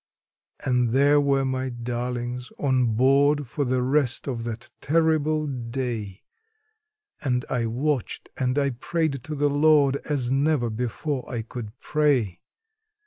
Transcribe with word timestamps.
And 0.65 0.93
there 0.93 1.21
were 1.21 1.45
my 1.45 1.69
darlings 1.69 2.51
on 2.57 2.95
board 2.95 3.45
for 3.47 3.65
the 3.65 3.83
rest 3.83 4.25
of 4.27 4.45
that 4.45 4.71
terrible 4.81 5.45
day, 5.45 6.23
And 7.21 7.45
I 7.51 7.67
watched 7.67 8.27
and 8.35 8.57
I 8.57 8.71
prayed 8.71 9.23
to 9.25 9.35
the 9.35 9.47
Lord, 9.51 9.97
as 9.97 10.31
never 10.31 10.71
before 10.71 11.29
I 11.31 11.43
could 11.43 11.77
pray. 11.79 12.39